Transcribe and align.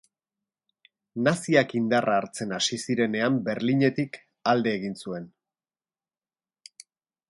Naziak 1.27 1.75
indarra 1.81 2.17
hartzen 2.21 2.57
hasi 2.59 2.81
zirenean, 2.87 3.39
Berlinetik 3.51 4.21
alde 4.55 4.77
egin 4.81 5.01
zuen. 5.05 5.33